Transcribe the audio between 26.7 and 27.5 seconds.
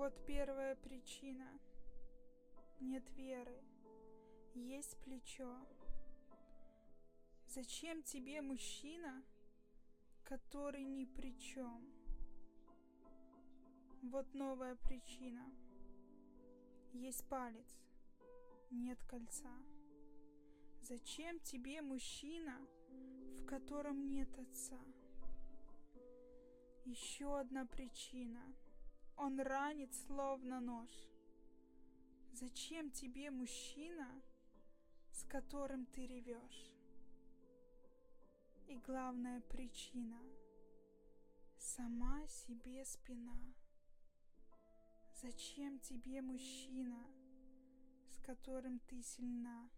Еще